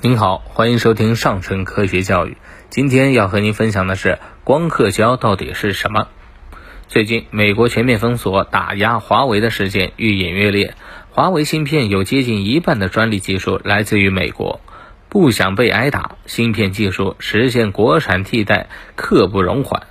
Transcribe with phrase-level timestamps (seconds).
[0.00, 2.36] 您好，欢迎收听上城科学教育。
[2.70, 6.06] 今天要和您分享的是光刻胶到底是什么？
[6.86, 10.74] 最近，美国全面封锁打压华为的事件愈演愈烈。
[11.10, 14.60] 华为芯片有接近一半的专利技术来自于美国，
[15.08, 19.82] 不想被挨打，芯片技术实现国产替代刻不容缓。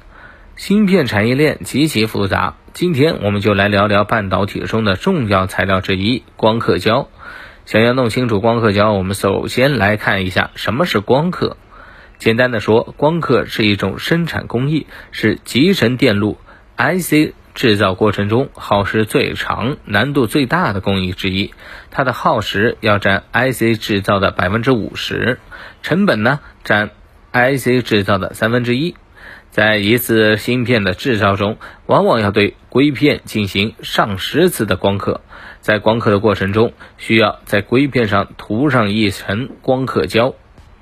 [0.55, 7.10] 芯片产业链极其复杂，今天我们就来聊聊半导体中的重要材料之一——光刻胶。
[7.68, 11.58] 想要弄清楚光刻胶，我们首先来看一下什么是光刻。
[12.18, 16.38] 简单的说，光刻是一种生产工艺，是集成电路
[16.78, 21.54] IC 制造过程中耗时最长、难度最大的工艺之一。
[21.92, 25.38] 它的耗时要占 IC 制造的百分之五十，
[25.84, 26.92] 成本呢占
[27.34, 28.96] IC 制造的三分之一。
[29.51, 31.57] 在一次芯片的制造中，
[31.88, 35.22] 往往要对硅片进行上十次的光刻。
[35.61, 40.36] 在光刻的过程中，需要在硅片上涂上一层光刻胶。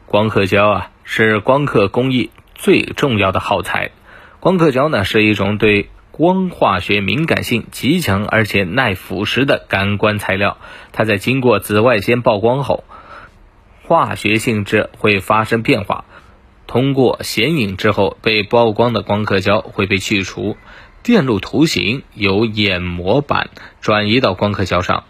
[0.05, 3.91] 光刻胶啊，是光刻工艺最重要的耗材。
[4.39, 10.57] 光刻胶呢，是一种对光化学敏感性极强而且耐腐蚀的感光材料。
[10.91, 12.83] 它在经过紫外线曝光后，
[13.83, 16.05] 化学性质会发生变化。
[16.67, 20.57] 通过显影之后，被曝光的光刻胶会被去除。
[21.03, 25.03] 电路图形由眼模板转移到光刻胶上，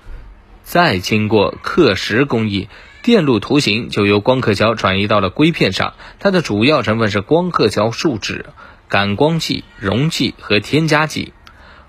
[0.63, 2.67] 再经过刻蚀工艺，
[3.01, 5.93] 电路图形就由光刻胶转移到了硅片上。
[6.19, 8.47] 它的主要成分是光刻胶树脂、
[8.89, 11.31] 感光剂、溶剂和添加剂。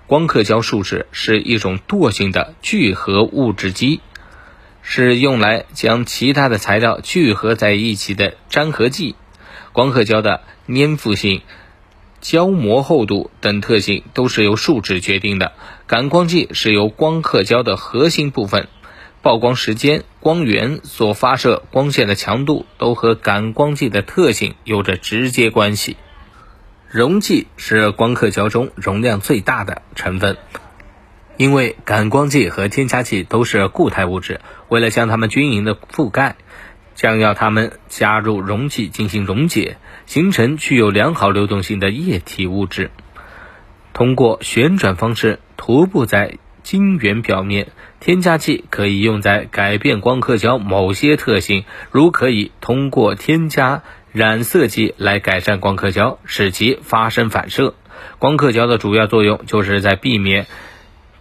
[0.05, 3.99] 光刻胶树脂是一种惰性的聚合物质基，
[4.81, 9.17] 是用来将其他的材料聚合在一起的粘合剂。
[9.77, 11.43] 光刻胶的粘附性。
[12.19, 15.51] 胶膜厚度等特性都是由树脂决定的。
[15.85, 18.69] 感光剂是由光刻胶的核心部分，
[19.21, 25.95] 曝光时间、光源所发射光线的强度都和感光剂的特性有着直接关系。
[26.89, 30.37] 溶剂是光刻胶中容量最大的成分，
[31.37, 36.35] 因为感光剂和添加剂都是固态物质，为了将它们均匀的覆盖。
[36.97, 39.77] 将要它们加入溶剂进行溶解，
[40.07, 42.89] 形成具有良好流动性的液体物质。
[43.93, 47.69] 通过旋转方式涂布在晶圆表面。
[47.99, 53.81] 添加剂可以用在改变光刻胶某些特性，如可以通过添加
[54.11, 57.73] 染色剂来改善光刻胶，使其发生反射。
[58.19, 60.45] 光刻胶的主要作用就是在避免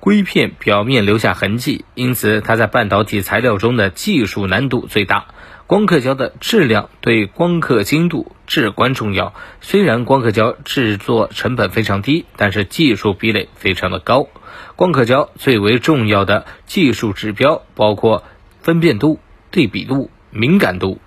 [0.00, 5.28] 硅片表面留下痕迹，因此它在半导体材料中的技术难度最大。
[5.66, 9.34] 光刻胶的质量对光刻精度至关重要。
[9.60, 14.28] 虽然光刻胶制作成本非常低，但是技术壁垒非常的高。
[14.76, 18.22] 光刻胶最为重要的技术指标包括
[18.60, 19.18] 分辨度、
[19.50, 21.00] 对比度、敏感度。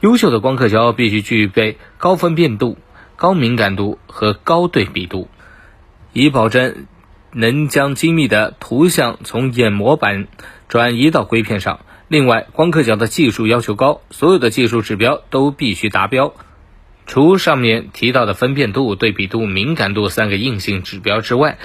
[0.00, 2.78] 优秀的光刻胶必须具备高分辨度、
[3.14, 5.28] 高敏感度和高对比度，
[6.12, 6.86] 以保证
[7.30, 10.26] 能将精密的图像从眼模板
[10.66, 11.78] 转移到硅片上。
[12.08, 16.34] 另外，光刻胶的技术要求高，所有的技术指标都必须达标。
[17.06, 21.58] 除上面提到的分辨度、对比度、敏感度三个硬性指标之外，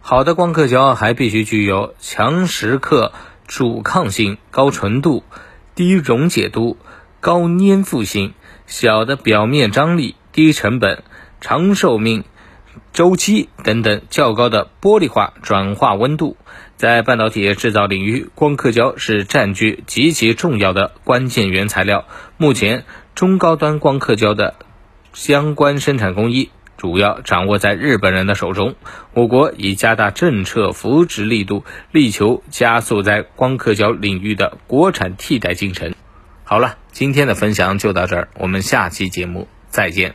[0.00, 3.12] 好的光刻胶还必须具有强蚀刻、
[3.46, 5.22] 阻抗性、高纯度、
[5.74, 6.78] 低溶解度、
[7.20, 8.32] 高粘附性、
[8.66, 11.02] 小的表面张力、低成本、
[11.40, 12.24] 长寿命。
[12.92, 16.36] 周期等等较高的玻璃化转化温度，
[16.76, 22.06] 在半导体制造领域，光刻胶是占据极其重要的关键原材料。
[22.36, 24.54] 目前，中高端光刻胶的
[25.14, 28.74] 相关生产工艺主要掌握在日本人的手中。
[29.14, 35.94] 我国已加大政策扶持力度，力求加速在光刻胶领域的国产替代进程。
[36.44, 40.14] 好了，今天的分享就到这儿，我们下期节目再见。